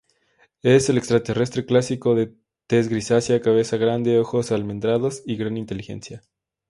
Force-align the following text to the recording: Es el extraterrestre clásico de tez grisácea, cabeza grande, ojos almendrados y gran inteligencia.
Es 0.63 0.89
el 0.89 0.97
extraterrestre 0.97 1.63
clásico 1.63 2.15
de 2.15 2.33
tez 2.65 2.87
grisácea, 2.89 3.39
cabeza 3.39 3.77
grande, 3.77 4.17
ojos 4.17 4.51
almendrados 4.51 5.21
y 5.27 5.35
gran 5.35 5.57
inteligencia. 5.57 6.23